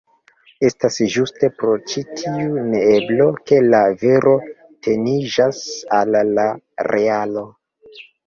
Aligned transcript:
Estas 0.67 0.95
ĝuste 1.15 1.49
pro 1.57 1.73
ĉi 1.91 2.01
tiu 2.21 2.63
neeblo, 2.69 3.27
ke 3.51 3.59
la 3.75 3.81
vero 4.05 4.33
teniĝas 4.87 5.61
al 6.01 6.19
la 6.37 6.49
realo. 6.89 7.45